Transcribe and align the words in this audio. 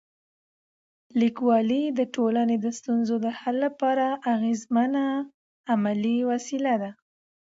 لیکوالی 1.21 1.83
د 1.99 2.01
ټولنې 2.15 2.55
د 2.65 2.67
ستونزو 2.79 3.15
د 3.25 3.27
حل 3.39 3.55
لپاره 3.65 4.05
اغېزمن 4.33 4.93
او 5.11 5.19
عملي 5.71 6.17
وسیله 6.31 6.73
ده. 6.81 6.91